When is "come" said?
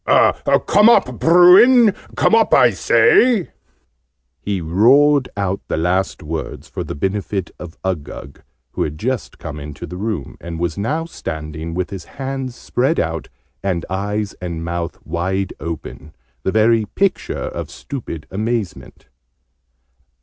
0.07-0.89, 2.17-2.33, 9.37-9.59